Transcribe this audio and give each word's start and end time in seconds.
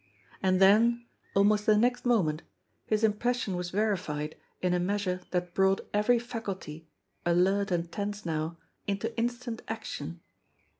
And 0.41 0.59
then, 0.59 1.05
almost 1.35 1.67
the 1.67 1.77
next 1.77 2.07
moment, 2.07 2.41
his 2.87 3.03
impression 3.03 3.55
was 3.55 3.69
verified 3.69 4.35
in 4.59 4.73
a 4.73 4.79
measure 4.79 5.21
that 5.29 5.53
brought 5.53 5.87
every 5.93 6.17
faculty, 6.17 6.87
alert 7.23 7.69
and 7.69 7.91
tense 7.91 8.25
now, 8.25 8.57
into 8.87 9.15
instant 9.15 9.61
action. 9.67 10.21